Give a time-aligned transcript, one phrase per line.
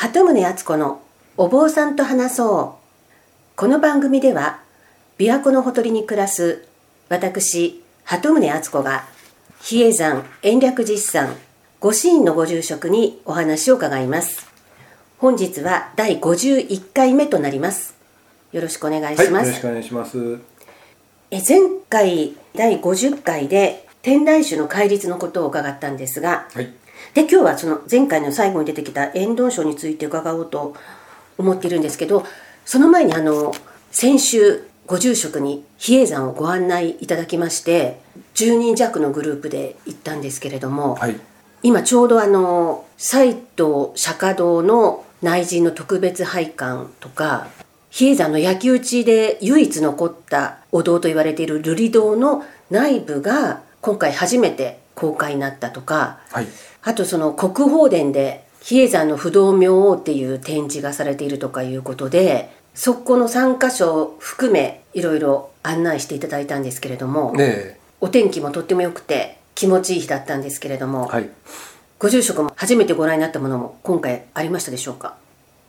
[0.00, 1.02] 鳩宗敦子の
[1.36, 3.56] お坊さんと話そう。
[3.56, 4.60] この番組では
[5.18, 6.68] 琵琶湖のほとりに暮らす
[7.08, 9.06] 私鳩宗敦子が
[9.60, 11.34] 比叡山延暦寺山
[11.80, 14.46] 御神院のご住職にお話を伺います。
[15.18, 17.96] 本日は第51回目となります。
[18.52, 20.38] よろしくお願いします、はい、よろしくお願いします。
[21.32, 21.58] え前
[21.88, 26.72] 回第50回で天台宗の戒律のことを伺ったんですが、はい
[27.14, 30.74] で今日はその前回の最後に出てきた遠藤書について伺おうと
[31.36, 32.24] 思っているんですけど
[32.64, 33.54] その前にあの
[33.90, 38.00] 先週ご住職に比叡山をご案内いただきまして
[38.34, 41.20] 10人弱のグループで行ったんですけれども、はい。
[41.62, 47.48] 今ちょうどあの斎藤釈迦堂の内陣の特別拝観とか
[47.90, 56.46] 比叡山の焼き討ちで唯一残ったお堂と言われている瑠璃堂の内部が今回初めて公開になったとかはい
[56.88, 71.30] あとその国宝殿で比叡山の不動明王っていう展示がされているとかいうことでそこの3箇所を含めいろいろ案内していただいたんですけれども、ねお天気もとっても良くて気持ちいい日だったんですけれども、えはい。
[71.98, 75.16] ご住職も初めてご覧になったものも今回ありましたでしょうか？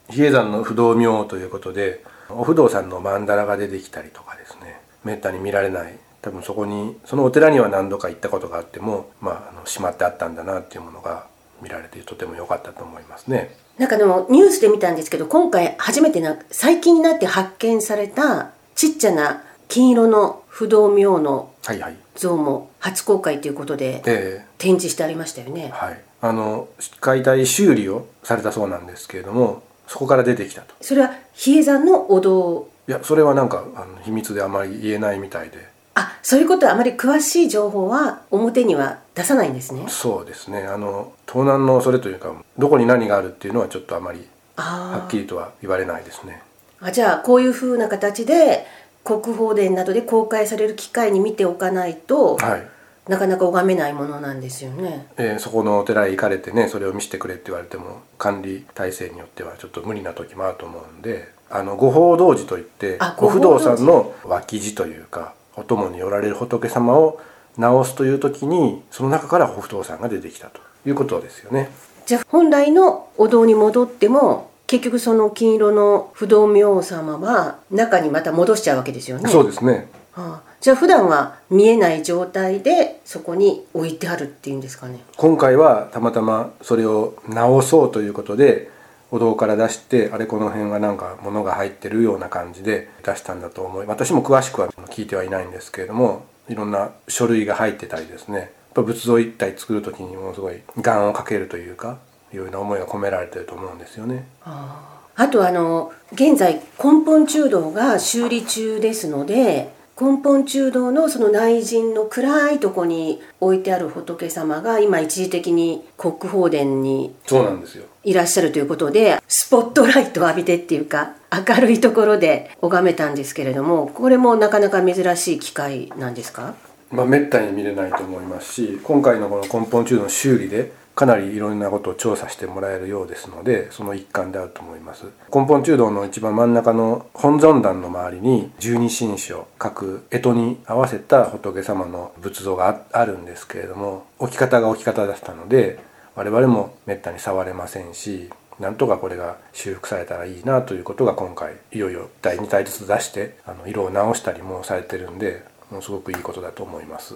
[0.09, 11.27] 比叡山の不動明王ということでお不動さんの曼荼羅が出てきたりとかですねめったに見られない多分そこにそのお寺には何度か行ったことがあってもまああのしまってあったんだなっていうものが
[11.61, 13.55] 見られてとても良かったと思いますね。
[13.77, 21.95] なんかでもニュースで見たんですけど今回初めてな最近になって発見されたちっちゃな金色の不動明王のはいはい。
[22.15, 25.67] 像も初公開ということでえ展示してありましたよね。
[25.67, 26.01] えはい。
[26.21, 26.67] あの
[26.99, 30.75] 解体修理をされたそうなんですけれどもそこから出てきたと。
[30.81, 35.68] それは比叡山のお堂いやそれはなんかあの秘密であまり言えないみたいで
[35.99, 39.85] あそういうことはあまり詳しい情報は表には出さないんですね。
[39.87, 40.63] そうですね。
[40.63, 46.41] あの盗難の恐れというかどこに何があるっていうのはちょっとあまりはあっきりとは言われないですね。
[46.81, 48.65] ーあじゃあこういうふうな形で
[49.03, 52.67] 国宝殿などで公開される機会に見ておかないと、はい、
[53.09, 55.07] なかなか拝めないものなんですよね。
[55.17, 67.19] えーそこのお寺へ行かれてねそれを見せてくれって言われても管理体制によってはちょっと無理な時もあると思うんであの御法道寺といってあご不動御法道寺さんの脇地というかお供におられる仏様を
[67.57, 71.69] 直すという時にその中からお不動さんが出てきたということですよね。
[72.05, 79.29] じゃあ本来のお堂に戻っても結局その金色の不動明王様は中にまた戻しちゃうわけですよね。
[79.29, 79.89] そうですね。
[80.15, 80.49] ああ。
[80.61, 84.99] じゃあ普段は見えない状態でそこに置いてあるっていうんですかね。
[85.17, 88.69] 今回はたまたまそれを直そうということで
[89.11, 101.97] お堂から出してあれこの辺はなんか物が入ってるような感じで出したんだと思い私も詳しくは聞いてはいないんですけれどもいろんな書類が入ってたりですねやっぱ仏像一体作る時にものすごい願をかけるというか
[102.31, 104.27] いうような思いが込められてると思うんですよね。
[104.43, 117.83] ああとあの現在根本中堂が修理中ですので根本中堂のその内陣の暗いとこに置いてある仏様が今一時的に国宝殿にそうなんですよ。
[118.05, 126.55] いらっしゃるということでスポットライトを浴びてっていうか明るいところで拝めたんですけれどもこれもなかなか珍しい機会なんですか？
[126.91, 145.79] まあ、めったに見れないと思いますし今回のこの根本中の修理でかなりいろんなことを調査してもらえるようですのでその一環であると思います根本中堂の一番真ん中の本尊壇の周りに十二神将各干支に合わせた仏様の仏像がああるんですけれども置き方が置き方だったので
[146.15, 148.29] 我々もめったに触れませんし
[148.59, 157.15] なんとかこれが修復されたらいいなということが今回いよいよ第2体ずつ出してあの色を直したりもされてるんでものすごくいいことだと思います。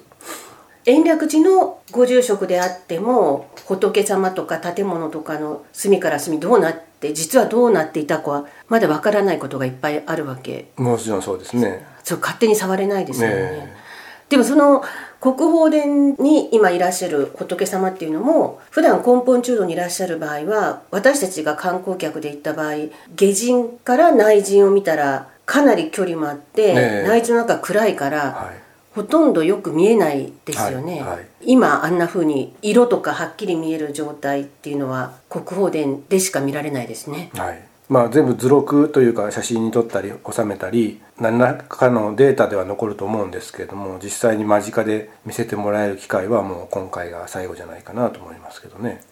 [0.86, 11.86] 延暦寺のご住職であっても仏様とか建物とかの隅から隅どうなって実はどうなっていたかはまだわからないことがいっぱいあるわけもちろんそうですね。
[12.04, 13.74] そう勝手に触れないですよねね
[14.30, 14.84] でもその
[15.22, 22.74] 国宝殿に今いらっしゃる仏様っていうのも普段根本中堂にいらっしゃる場合は私たちが観光客で行った場合
[23.16, 28.63] 下陣から内陣を見たらかなり距離もあって、ねえ内陣の中暗いから、はい。
[28.94, 37.62] ほとんどよく見えないですよね、はいはい今あんな風に色とかはっきり見える状態っていうのは国宝殿でしか見られないですねはい。
[37.90, 49.04] まあ全部図録というか写真に撮ったり収めたり何らかのデータでは残ると思うんですけれども実際に間近で見せてもらえる機会はもう今回が最後じゃないかなと思いますけどね。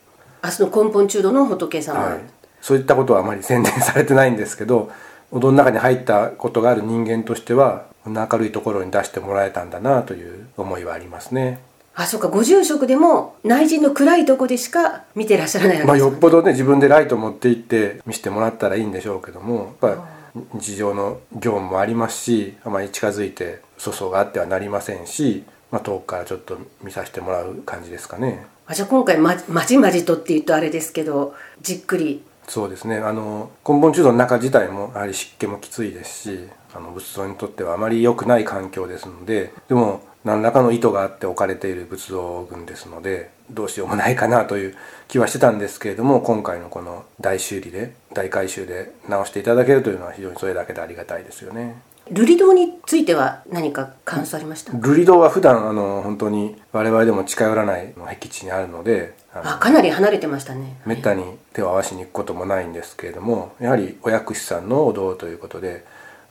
[0.41, 2.19] あその根本中堂の仏様、はい。
[2.61, 4.89] そういったことはあまり宣伝されてないんですけど
[5.31, 11.59] お堂の中に入ったことがある人間としてはこんな明るいところに出してもらえたんだなという思いはありますね。
[11.93, 12.29] あそうか。
[12.29, 28.45] ご住職でも内陣の暗いとこでしか見てらっしゃらないわけまあ、ですよっぽどね自分でライト持って行って見せてもらったらいいんでしょうけどもやっぱり日常の業務もありますしあまり近づいて粗相があってはなりませんし、まあ、遠くからちょっと見させてもらう感じですかね。
[28.67, 32.23] あじゃあ今回ままじまじとって言うとあれですけどじっくり。
[32.47, 32.97] そうですね。
[32.97, 36.39] あの根本中道の中自体もやはり湿気もきついですし
[36.73, 44.75] あの仏像にとってはあまり良くない環境ですのででも何らかの意図があって置かれている仏像群ですのでどうしようもないかなという
[45.07, 51.81] 気はしてたんですけれども今回のこの大修理で大改修で直していただけるというのは非常にそれだけでありがたいですよね。
[52.11, 54.73] 瑠璃堂については何か感想ありました？
[54.73, 61.23] 瑠璃堂は普段あの本当に我々でも近寄らない僻地にあるのであかなり離れてましたねめったに
[61.53, 65.85] 手を合わしに行くこともないんですけれどもやはりお薬師さんのお堂ということで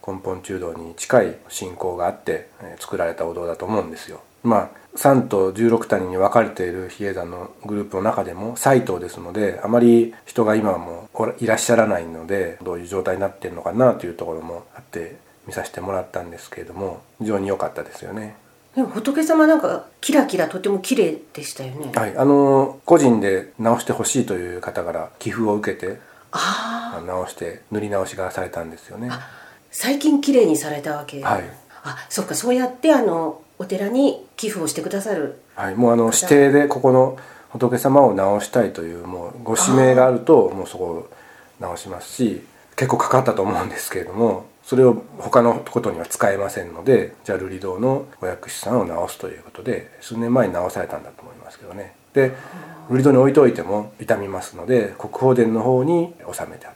[0.06, 4.20] 根本中道に近い信仰があってえー作られたお堂だと思うんですよ。
[4.42, 11.08] まあ3と16谷に分かれている比叡山のグループの中でも斎藤ですのであまり人が今はも
[11.38, 15.16] いらっしゃらないのでどういう状態になっているのかなというところもあって
[15.46, 18.36] 見させてもらったんですけれども非常に良かったですよね。
[18.74, 25.98] でも仏様なんかキラキラとても綺麗でしたよねはい、あの個人で直してほしいという方から寄付を受けて
[26.30, 29.10] ああの直して塗り直しがされたんですよね。
[29.70, 31.22] あ最近綺麗にされたわけ。
[31.22, 31.44] はい。
[31.82, 35.40] あそっかそうやってあのお寺に寄付をしてくださる。
[35.54, 37.18] はい、もうあの指定でここの
[37.50, 41.10] 仏様を直したいというもうご指名があるともうそこを
[41.58, 42.42] 直しますし
[42.76, 51.94] 結構かかったと思うんですけれどもそれを他のことには使えませんのでじゃあ瑠璃堂のお薬師さんを直すということで数年前に直されたんだと思いますけどね。
[52.14, 52.32] で
[52.88, 56.72] 瑠璃堂に置いといても傷みますので国宝殿の方に収めてあっ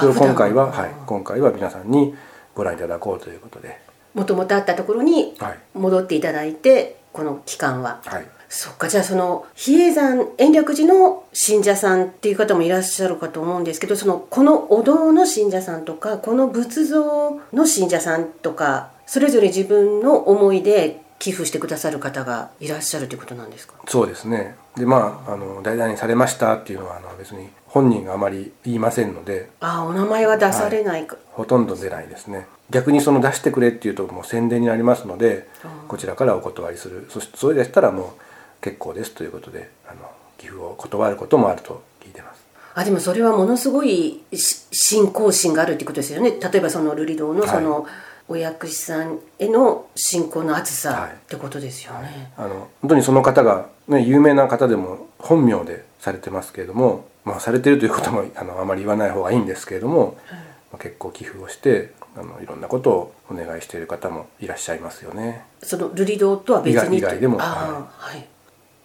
[0.00, 2.14] それを今回は、はい、今回は皆さんに
[2.54, 3.80] ご覧いただこうということで。
[4.14, 5.58] もともとあったところにはい。
[5.74, 8.00] 戻っていただいてこの期間は。
[8.04, 8.26] はい。
[8.48, 23.74] そっかじゃあその比叡山延暦寺の信者さんっていう方もいらっしゃるかと思うんですけどそのこのお堂の信者さんとかこの仏像の信者さんとかそれぞれ自分の思いで寄付してくださる方がいらっしゃるということなんですか？
[23.86, 24.56] そうですね。
[24.76, 29.48] でまああの大々にされましたっていうのはあの別に本人があまり言いませんので。
[29.60, 32.46] ああお名前は出されないか、ほとんど出ないですね。
[32.70, 35.48] 逆にその出してくれっていうともう宣伝になりますので
[35.86, 37.06] こちらからお断りする。
[37.10, 42.42] そしてそれでしたらもう結構ですということであの寄付を断ることもあると聞いてます。
[42.74, 46.32] あでもそれはものすごいし信仰心があるってことですよね。
[46.32, 47.86] 例えばその瑠璃堂のその
[48.28, 65.44] お薬師さんへの信仰の厚さってことですよね、あの本当にその方が、ね、有名な方でも本名でされてますけれども、まあ、されてるということもあのあまり言わない方がいいんですけれども、まあ、結構寄付をしてあのいろんなことをお願いしている方もいらっしゃいますよね。
[65.62, 66.98] その瑠璃堂とは別に？
[66.98, 68.26] 以外以外でもはい。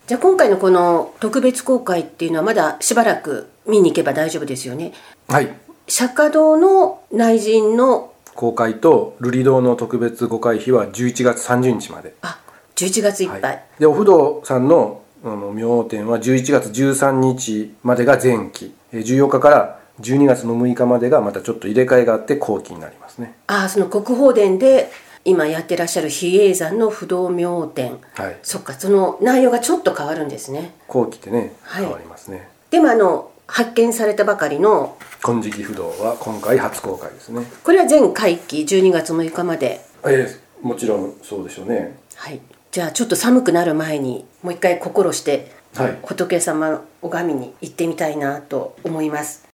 [0.07, 4.91] じゃあ今回のこの特別公開っていうのはまだしばらく見に行けば大丈夫ですよね。
[5.27, 5.53] はい。
[5.87, 8.08] 釈迦堂の内陣の
[8.39, 12.39] 公開と瑠璃堂の特別ご会費は11月30日まで、あ
[12.77, 13.63] 11月いっぱい、はい。
[13.79, 18.73] でお不動さんのあの明王展は11月13日までが前期。
[18.93, 23.35] えー14日から12月の6日までがまたちょっと入れ替えがあって後期になりますね。
[23.47, 24.89] ああその国宝殿で
[25.25, 28.37] 今やってらっしゃる比叡山の不動明展はい。
[28.41, 30.75] そっかその内容がちょっと変わるんですね。
[30.87, 31.83] 後期ってねはい。
[31.83, 37.43] 変わりますね、でもあの発見されたばかりの金色不動は今回初公開ですね。
[37.63, 39.81] これは全会期12月6日まで。
[40.05, 41.97] ええもちろんそうでしょうね。
[42.15, 42.39] はい。
[42.71, 45.97] じゃあちょっと寒くなる前にもう一回心してはい。
[46.03, 49.47] 仏様拝みに行ってみたいなと思います。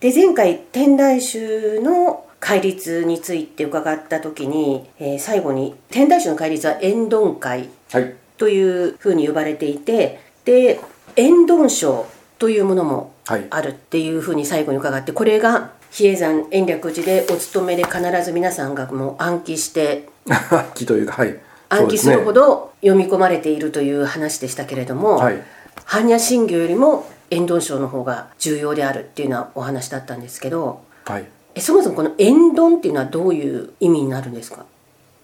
[0.00, 8.14] で前回天台宗の戒律について伺った時に、えー最後に天台宗の戒律は円頓会はい。
[8.38, 10.80] というふうに呼ばれていてで
[11.16, 12.06] 円頓章
[12.38, 13.46] というものもはい。
[13.50, 20.08] あるっていうふうに最後に伺ってこれが比叡山延暦寺でお勤めで必ず皆さんがもう暗記して
[20.74, 21.36] 木というかはい。
[21.68, 25.42] 暗記するほどど読み込まれているという話でしたけれども、はい。
[25.84, 31.24] 般若心経よりも円頓章の方が重要であるっていうようなお話だったんですけどはい。
[31.54, 34.66] えそもそもこの円頓っていうのはどういう意味になるんですか、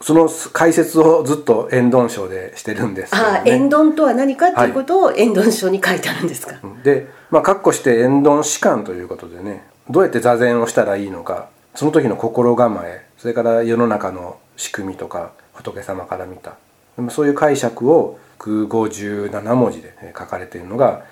[0.02, 16.56] その解説をずっと円頓章でしてるんですね、ああ円頓とは何かっていうことを円頓章に書いてあるんですか、でまあ括弧して円頓士官ということでねどうやって座禅をしたらいいのかその時の心構えそれから世の中の仕組みとか仏様から見た。
[17.10, 21.04] そういう解釈を157文字でえー書かれているのが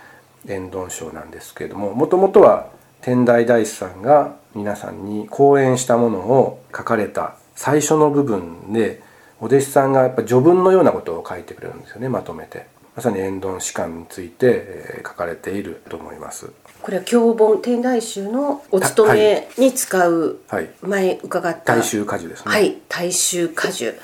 [0.48, 2.68] 円頓章なんですけれどももともとは
[3.00, 9.02] 天台大師さんが皆さんに講演したものを書かれた最初の部分で
[9.38, 12.66] お弟子さんがやっぱ序文のようなことを書いてくれるんですよねまとめて。
[12.96, 16.50] まさに遠遁士官について、えー書かれていると思います。
[16.82, 20.70] これは教本天台宗のお勤めに使う、はい。
[20.80, 21.76] 前伺った。
[21.76, 22.50] 大衆果樹ですね。
[22.50, 23.94] はい大衆果樹。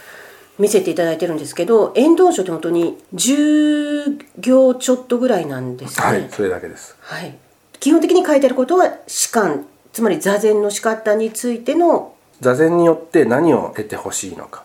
[0.58, 6.06] 見せていただいてるんですけど遠藤書って本当に10行ちょっとぐらいなんですね。
[6.06, 6.94] はいそれだけです。
[7.00, 7.34] はい。
[7.80, 14.64] 基本的に書いてあることは士官つまり座禅の仕方についての座禅によって何を得てほしいのか。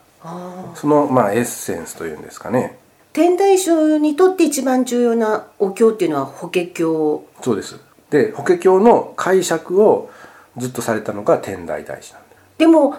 [0.75, 2.77] そのまあエッセンスというんですかね。
[3.13, 7.79] 天台宗にとって一番重要なお経っていうのは法華経そうです。
[8.09, 10.11] で法華経の解釈を
[10.57, 12.95] ずっとされたのが天台大師なんででも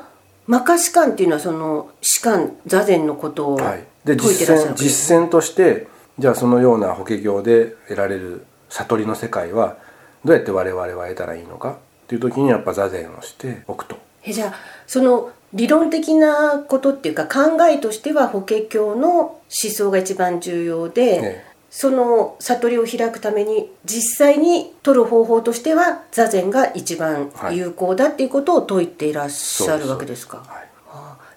[0.47, 3.63] 摩訶士官っていうのはその士官座禅のことをい、
[4.07, 5.87] て実践らっしゃるわけです実践として
[6.19, 9.77] じゃあそのような法華経で得られる悟りの世界は
[10.25, 14.55] どうやって我々は得たらいいのかっていう時にやっぱ座禅をしておくとえじゃあ
[14.87, 21.53] その理論的なことっていうか考えとしては法華経の思想が一番重要で、ええ。
[21.73, 30.69] その悟りを開くために実際に取る方法としては座禅が一番有効だっていうことを説いていらっしゃるわけですか、はい。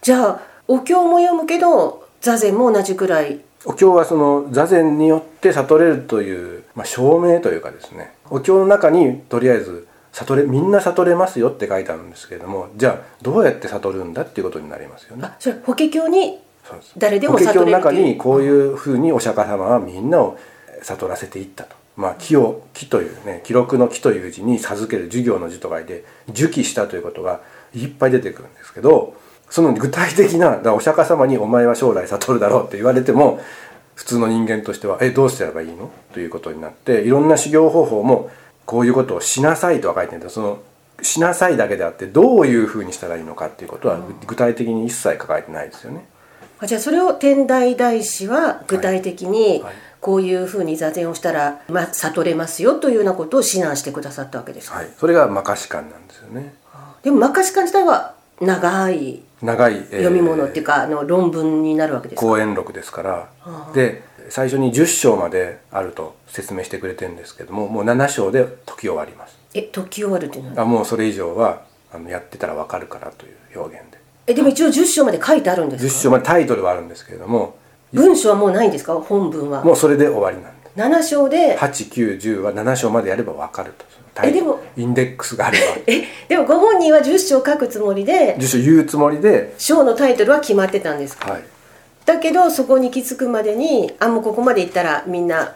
[0.02, 3.40] じゃあお経も読むけど座禅も同じくらい。
[3.64, 8.14] お経はその座禅によって悟れるという、まあ、証明というかですね。
[8.30, 15.24] お経の中にとりあえず悟れみんな悟れますよって書いてあるんですけれどもじゃあどうやって悟るんだっていうことになりますよね。
[15.26, 16.40] あそれ法華経に
[16.98, 20.38] 誰でも法華経の中悟れるというにこういうふうにお釈迦様はみんなを
[20.82, 21.76] 悟らせていったと。
[21.98, 27.40] まあ、木を木というね記録の木という字に授ける授業の字と書いて受記したということが
[27.74, 29.16] いっぱい出てくるんですけど
[29.50, 33.40] その具体的なだお釈迦様に「お前は将来悟るだろう」って言われても
[33.94, 38.30] 普通の人間としては「えどうすればいいの?」ということになっていろんな修行方法も
[38.66, 40.60] こういうことをしなさいとは書いてるんだその
[41.02, 46.08] しなさいだけであってどういうふうにしたらいいのかっていうことは具体的に一切書かれてないですよね。
[46.60, 49.74] あじゃあそれを天台大師は具体的にはい。
[50.02, 56.54] こういうふうに座禅をしたら、まあ、悟れますよというようなことを指南してくださったわけですか、はい、それが摩訶止観なんですよね。
[57.02, 62.22] でも摩訶止観自体は長い長い、えー読み物っていうか、あの論文になるわけですか？
[62.28, 63.30] 講演録ですから。
[63.74, 69.36] で最初に10章まであると説明してくれてるんですけどももう7章で解き終わります。
[69.54, 71.62] え解き終わるっていうのはあもうそれ以上は
[71.94, 73.98] あのやってたらわかるからという表現で。
[74.28, 77.56] えでも一応10章まで書いてあるんです10か章までタイトルはあるんですけれども
[77.94, 78.94] 文章はもうないんですか？
[78.96, 79.64] 本文は。
[79.64, 81.58] もうそれで終わりなんで7章で。
[81.58, 83.86] 8910は7章までやればわかると。
[84.14, 85.64] タイえでもインデックスがあれば。
[85.88, 88.36] えでもご本人は10章書くつもりで。
[88.38, 89.54] 10章言うつもりで。
[89.58, 91.32] 章のタイトルは決まってたんですか？
[91.32, 91.44] はい
[92.06, 95.56] だけどそこに行き着くまでにあもうここまで行ったらみんな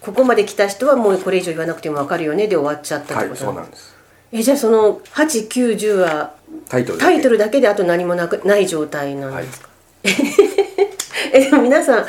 [0.00, 3.40] ここまで来た人はもうこれ以上言わなくても分かるよねで終わっちゃったってはいこと。
[3.40, 3.82] でそうなんです。
[3.82, 3.96] す
[4.32, 6.34] えじゃあその8910は
[6.68, 7.12] タイトルだけ。
[7.12, 9.68] タイトルだけであと何もなくない状態なんですか、
[11.32, 12.06] えでも皆さん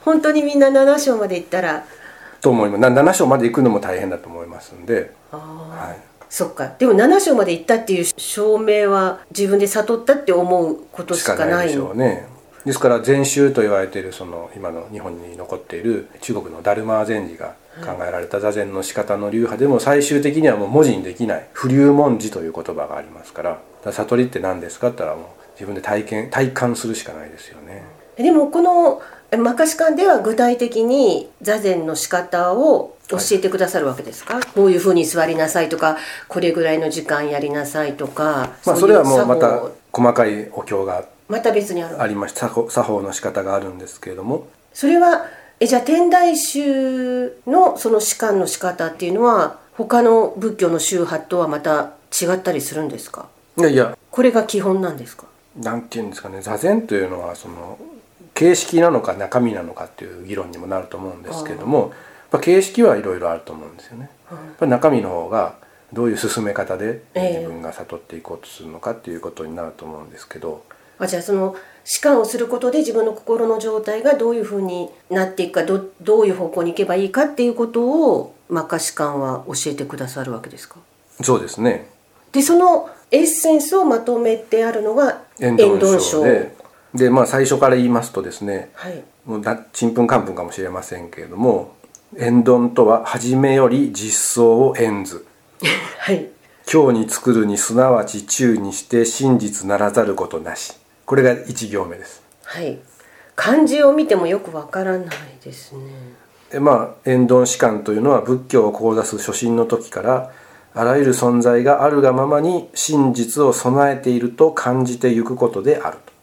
[0.00, 1.84] 本当にみんな7章まで行ったら
[2.40, 2.80] と思います。
[2.80, 5.88] な7章まで行くのも大変だと思いますんで、あー。
[5.88, 5.96] はい、
[6.28, 6.72] そっか。
[6.76, 12.26] でも7章まで行ったっていう証明は自分で悟ったって思うことししかなかないいでしょうね
[12.64, 17.54] ですから禅宗と言われているその今の日本に残っている中国のダルマー禅師が
[17.84, 27.82] 考えられた座禅の仕方の流派でも最終的にはもう文字にできない不流文字という言葉がありますから悟りって何ですかって言ったらもう自分で体験体感するしかないですよね。
[28.16, 29.02] でもこの
[29.38, 35.96] マカシカンでは具体的に座禅の仕方を教えてくださるわけですか、こういうふうに座りなさいとか
[36.28, 42.02] これぐらいの時間やりなさいとかまあいそれはもうまた細かいお経がまた別にある。
[42.02, 44.48] ありまして作法の仕方があるんですけれども。
[44.74, 45.24] それは
[45.60, 53.28] えじゃあ天台宗のその士官の仕方っていうのは他の仏教の宗派とはまた違ったりするんですか？
[53.56, 53.96] いやいや。
[54.10, 55.24] これが基本なんですか？
[55.56, 56.42] なんていうんですかね。
[56.42, 57.78] 座禅というのはその
[58.34, 61.90] 形式なのか中身なのかっていう議論にもなると思うんですけれどもやっ
[62.30, 64.10] ぱ形式はいろいろあると思うんですよね。
[64.30, 65.54] やっぱり中身の方が
[65.94, 67.38] どういう進め方でええ。
[67.38, 70.64] 自分が悟っていこうとするのかっていうことになると思うんですけど、
[70.98, 77.82] あじゃあその士官をすることで自分の心の状態がどういうふうになっていくかどどういう方向に行けばいいかっていうこと
[78.14, 80.76] をマカ士官は教えてくださるわけですか？
[81.22, 81.88] そうですね。
[82.32, 86.54] でそのエッセンスをまとめてあるのが遠藤章で。
[86.94, 89.02] で、まあ、最初から言いますとですねはい。
[89.24, 91.74] もうだちんぷんかんぷんかもしれませんけれども
[92.16, 95.24] 「遠遁とは初めより実相を遠ず」
[95.98, 96.28] はい。
[96.72, 100.74] 今日に作るにすなわち中にして真実ならざることなし
[101.12, 102.22] これが1行目です。
[102.42, 102.78] はい。
[103.36, 105.08] 漢字を見てもよくわからない
[105.44, 105.82] ですね。
[106.50, 110.32] でまあ遠遁士官というのは仏教を志す初心の時から
[110.72, 116.14] あらゆる存在があるがままに真実を備えていると感じてゆくことであると。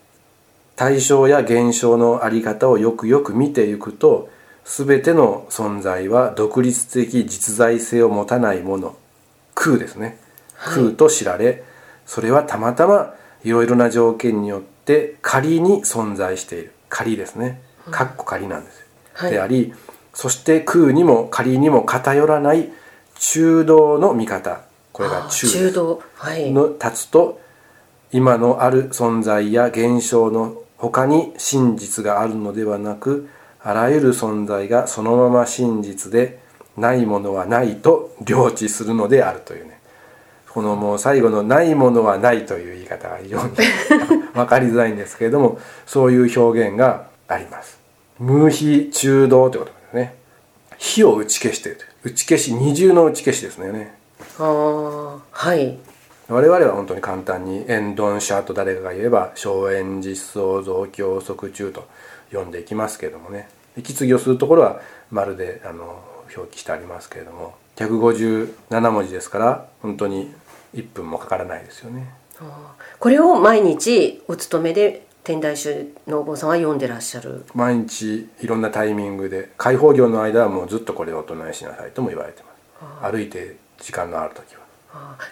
[0.76, 4.32] 対象や現象のあり方をよくよく見ていくと
[4.66, 8.98] 全ての存在は独立的実在性を持たないもの。
[9.54, 10.18] 空ですね、
[10.58, 11.64] 空と知られ
[12.08, 14.79] それはたまたまいろいろな条件によって
[15.22, 16.74] 仮に存在している。
[16.90, 17.62] 仮ですね。
[17.92, 19.32] かっこ仮なんですよ、はい。
[19.32, 19.74] であり
[20.14, 22.70] そして空にも仮にも偏らない
[23.20, 24.62] 中道の見方。
[24.92, 26.02] これが中中道。
[26.16, 26.52] はい。
[26.52, 27.40] の立つと
[28.12, 33.30] 今のある存在や現象の他に真実があるのではなく
[33.62, 36.40] あらゆる存在がそのまま真実で
[36.78, 39.79] ないものはないと領知するのであるというね
[40.50, 43.54] このもう最後の「ないものはない」という言い方が非常に
[44.34, 47.78] 分かりづらいんですけれどもそういう表現があります。
[48.20, 50.16] 無非中道ということですね。
[50.78, 53.96] 火を打ち消している打ち消し二重の打ち消しですね。
[54.40, 55.78] ああはい
[56.30, 61.88] 我々は本当に簡単に「円頓者」と誰かが言えば「荘園実相増強即中」と
[62.30, 66.00] 読んでいきますけれどもね息継ぎをするところは丸であの
[66.36, 70.34] 表記してありますけれども157文字ですから本当に
[70.76, 72.14] 1分もかからないですよね。
[73.00, 77.46] これを毎日お勤めで天台宗のお坊さんは読んでらっしゃる？
[77.54, 82.50] 毎日いろんなタイミングで開放業の間はもうずっとこれをお唱えしなさいとも言われてま
[83.10, 83.12] す。
[83.12, 84.60] 歩いて時間のある時は。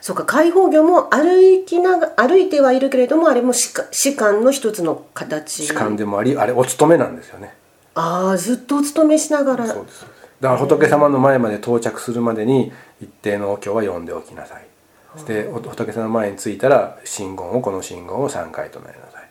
[0.01, 5.65] そうか開放業も歩きなが歩いてはいるけれどもあれも士官士官の一つの形。
[5.65, 7.55] 時間でもありあれお勤めなんですよね。
[7.95, 9.67] ああずっとお勤めしながら。
[9.67, 10.05] そうです
[10.41, 14.65] だから仏様の前まで到着するまでに一定のお経は読んでおきなさい。
[15.13, 19.29] そしてお仏様の前に着いたら真言をこの真言を3回唱えなさい。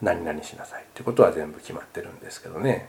[0.00, 2.88] 何々しなさいってことは全部決まってるんですけどね。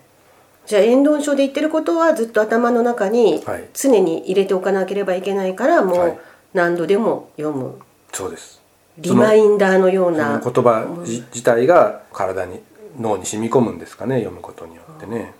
[0.65, 3.65] じゃあ遠論書で言ってることはずっと頭の中にはい。
[3.73, 6.11] 常に入れておかなければいけないからもはい。
[6.11, 6.17] う
[6.53, 7.79] 何度でも読む。
[8.11, 8.63] そうです。
[8.97, 12.61] リマインダーのようそなの言葉じ自体が体に
[12.99, 15.33] 脳に染み込むんですかね読むことによってね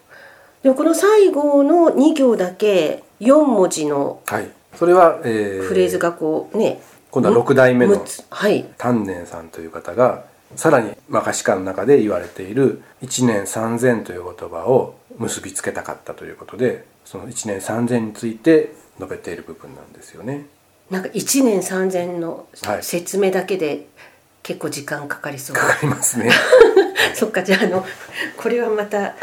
[0.64, 10.24] でもこの最後の2行だけ4文字のはいそれは、えフレーズがこうね今度は六代目の6つはい丹念さんという方が
[10.56, 20.46] さらにまあ歌詞観の中で言われている「一年三千」という言葉を結びつけたかったということでその一年三千について述べている部分なんですよね。
[20.90, 23.88] なんか1年3000のはい説明だけで
[24.42, 26.32] 結構時間かかりそう、かかりますね。
[27.16, 27.86] そっかじゃああの
[28.38, 29.16] これはまた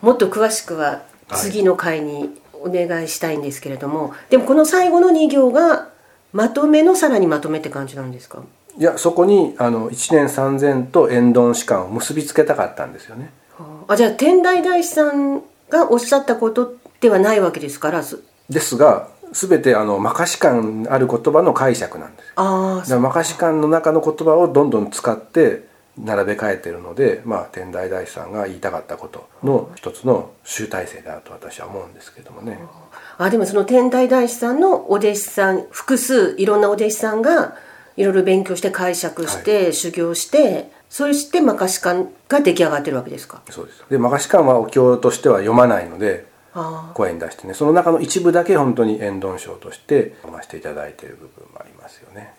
[0.00, 1.02] もっと詳しくは
[1.34, 5.88] 次の回にお願いしたいんですけれども、でもこの最後の2行が
[6.32, 8.42] まとめのさらにまとめって感じなんですか？
[8.76, 13.30] いやそこにあの一年三千と縁頓士官を結びつけたかったんですよね。
[13.88, 22.32] あじゃあ天台大師さんがおっしゃったことではないわけですからすですが全てあのマカシ観ある言葉の解釈なんですよ。
[22.36, 25.67] あだからマカシ観の中の言葉をどんどん使って
[26.04, 32.58] 並べ替えてるので、まあ、天台大師さんが言いたかったことの一つの集大成だと私は思うんですけどもね。
[33.18, 37.56] ああでもその天台大師さんのお弟子さん複数いろんなお弟子さんが
[37.96, 43.42] いろいろ勉強して解釈して、修行してそしてマカシカンが出来上がってるわけですか？
[43.50, 43.84] そうです。
[43.90, 47.54] でマカシ観はお経としては読まないのであ声に出してね。
[47.54, 52.34] その中の一部だけ本当に縁頓章として読ませていただいている部分もありますよね。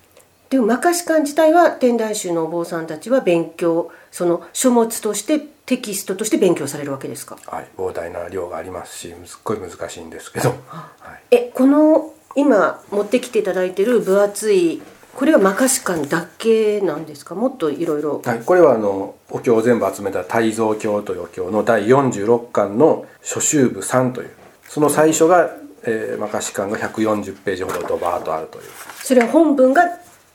[0.49, 7.37] でもマカシカン自体は天台宗のお坊さんたちは勉強その書物としてテキストとして勉強されるわけですか？
[7.45, 10.89] はい、膨大な量がありますしすっごい難しいんですけど、は
[11.31, 14.81] い、えこの今持ってきていただいてる分厚い
[15.15, 17.35] これはマカシカンだけなんですか？
[17.35, 18.19] もっといろいろ。
[18.25, 24.31] はい、これはあのお経を全部集めた「大蔵経」というお経の第46巻の初集部3という
[24.67, 25.51] その最初が、
[25.83, 28.63] えー、マカシ巻が140ページほどドバーッとあるという。
[29.03, 29.83] それは本文が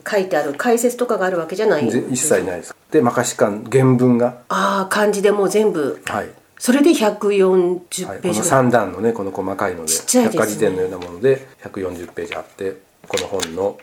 [0.09, 2.75] 書いてある解説とかがあるわけじゃないぜ一切ないです。
[2.91, 6.01] でマカシ巻原文が、ああ漢字でもう全部。
[6.05, 6.29] はい。
[6.57, 10.39] それではい、140このページぐらい、3段のねこの細かいのでちっちゃいですね。
[10.39, 13.77] 百科事典のようなもので140ページあってこの本の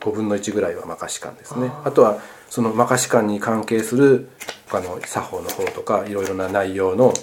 [0.00, 1.70] 5分の1ぐらいはマカシ巻ですね。
[1.84, 2.18] あとは
[2.50, 4.28] そのマカシ巻に関係する
[4.66, 7.14] 他の作法の方とかいろいろな内容の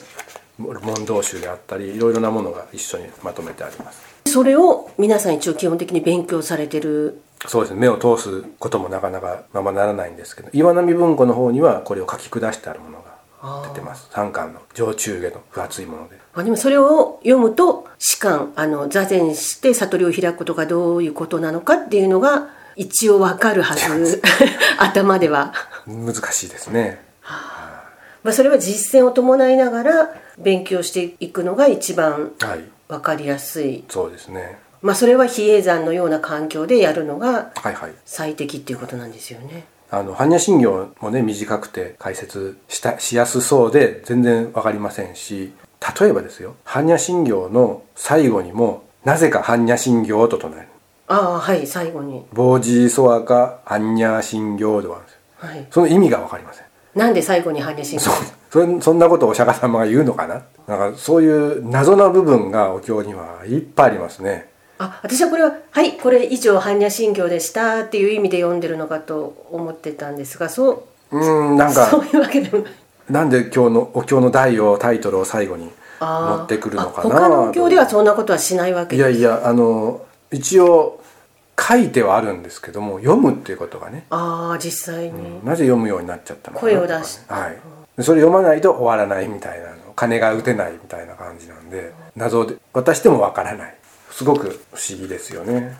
[0.58, 4.02] 問答集であったりいろいろなものが一緒にまとめてあります。
[4.26, 7.80] それを皆さん一応基本的に勉強されてるそうですね。
[7.80, 14.10] 目を通すこともなかなかままならないんですけど岩波文庫の方にはこれを書き下してあるものが出てます。
[14.12, 16.18] 3巻の上中下の分厚いもので。
[16.34, 24.22] あでもそれを読むと士官あの座禅して悟りを開くことがどういうことなのかっていうのが一応わかるはず。
[24.78, 25.54] 頭では、
[25.88, 27.04] 難しいですね。
[28.24, 32.64] まあ、それは実践を伴いながら勉強していくのが一番はい。
[32.88, 33.84] わかりやすい。
[33.88, 37.94] そうですねまあそれは比叡山のような環境でやるのがはいはい。
[38.06, 39.66] 最適っていうことなんですよね。
[39.92, 45.54] あの般若心経もね短くて解説したしやすそうで全然わかりませんし
[46.00, 50.68] 例えばですよ般若心経の最後にもなぜか般若心経と唱える。
[51.08, 52.26] ああはい最後に。
[52.34, 55.20] ボージーソワカ般若心経ではあるんですよ。
[55.38, 55.68] はい。
[55.70, 56.66] その意味がわかりません。
[56.96, 58.06] なんで最後に般若心経？
[58.06, 58.14] そう。
[58.50, 60.42] それそんなことをお釈迦様が言うのかな？
[60.66, 72.74] なんかそういう謎な部分がお経にはいっぱいありますねあ私はこれは「はいこれ以上般若心経でした」っていう意味で読んでるのかと思ってたんですがそううーんなんかそういうわけでもない。
[73.10, 81.00] なんで今日のお経の題をタイトルを最後に持ってくるのかなあ他のお経ではそんなことはしないわけいやいやあの一応
[81.60, 87.58] 書いてはあるんですけども読むっていうことがね、ああ実際に、なぜ読むようになっちゃったのかな声を出しとかねはい。
[87.98, 89.76] でそれ読まないと終わらないみたいなの。
[89.96, 93.76] 金が打てないみたいな感じなんで謎で渡してもわからない
[94.16, 95.76] すごく不思議ですよね。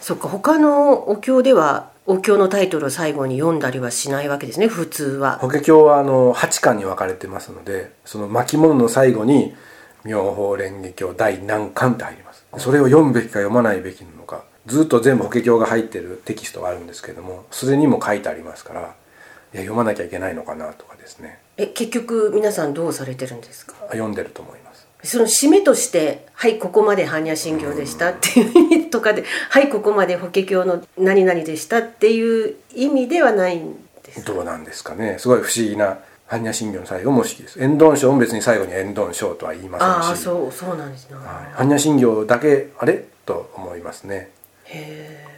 [0.00, 5.38] そっか他のお経ではお経のタイトルを最後に読んだりはしないわけですね普通は。
[5.38, 9.54] 法華経はあの8巻に分かれてますのでその巻物の最後に
[10.04, 12.44] 「妙法蓮華経第何巻」って入ります。
[12.58, 21.38] それを読むべきか読まないべきなのかずっと全部法華経が入ってるテキストがあるんですけどもそれにも書いてありますからいや読まなきゃいけないのかなとかですね。
[21.56, 23.74] え結局皆さんどうされてるんですか？
[23.90, 24.69] 読んでると思います
[25.02, 34.24] その締めとして「はいここまで般若心経でした」っていう意味とかで「はいここまで法華経の何々でした」っていう意味ではないんです。
[34.24, 35.16] どうなんですかね。
[35.18, 37.62] すごい不思議な般若心経の最後も不思議です。
[37.62, 40.08] 円頓章も別に最後に円頓章とは言いませんし。
[40.08, 41.22] ああそうそうなんですね、は
[41.58, 41.62] い。
[41.62, 44.30] 般若心経だけあれと思いますね。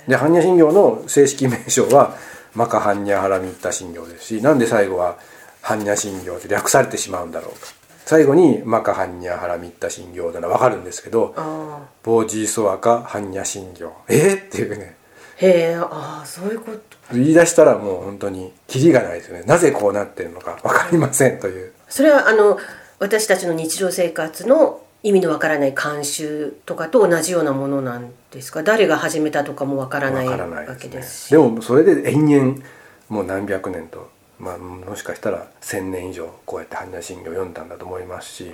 [0.09, 2.17] で般若心経の正式名称は
[2.55, 5.17] マカ般若ハラミッタ心経ですしなんで最後は
[5.63, 7.69] 般若心経って略されてしまうんだろうか
[8.05, 11.35] 最後にマカ般若ハラミッタ心経なら分かるんですけど
[12.03, 14.97] ボージーソワカ般若心経えー、っていうね。
[15.37, 16.81] へえああそういうこと。
[17.13, 19.45] 言い出したらもう本当にキリがないですよね。
[19.45, 21.73] なぜこうなってるのか分かりませんという。
[21.89, 22.59] それはあの
[22.99, 28.63] 私たちの日常生活の意味のわからない慣習とかと同じようなものなんですか？
[28.63, 31.43] 誰が始めたとかもわからない分からないわけでですしすね。
[31.43, 32.63] でもそれで延々
[33.09, 34.11] もう何百年と、
[34.43, 38.53] まあ、もしかしたら1,000年以上こうやって般若心経を読んだんだと思いますし。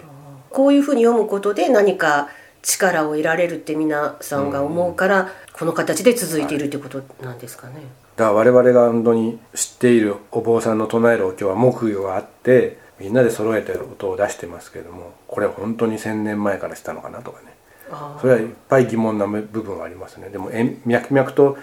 [0.51, 2.29] こういうふうに読むことで何か
[2.63, 7.75] 力を得られるって皆さんが思うから、この形で続いているってことなんですかね。
[8.17, 17.55] だから我々が本当に知っているお坊さんの唱えるお経は木魚があってみんなで揃えて音を出してますけれどもこれは本当に1,000年前からしたのかなとかね。
[17.91, 20.29] あそれはいっぱい疑問な部分はありますね。
[20.31, 21.57] でもえ脈々と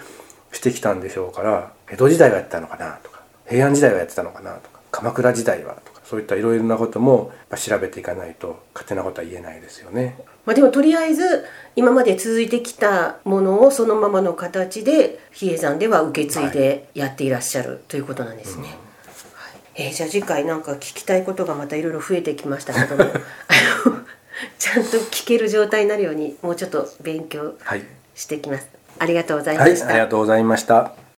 [0.50, 3.15] してきたんでしょうから江戸時代はやってたのかなとか
[3.48, 10.16] 平安時代はやってたのかなとか鎌倉時代はとかそういったいろいろなことも調べていかないと勝手なことは言えないですよね。
[10.44, 18.62] まあ、でもとりあえず今まで続いてきたものをそのままの形で比叡山では受け継いでやっていらっしゃるということなんですね。
[18.62, 18.76] はい
[19.78, 23.10] えーじゃあ次回なんか聞きたいことがまたいろいろ増えてきましたけども
[24.58, 27.82] ちゃんと聞ける状態になるようにもうちょっと勉強はい、
[28.14, 28.68] してきます。
[28.98, 29.88] ありがとうございまはい、した。
[29.88, 31.05] ありがとうございました。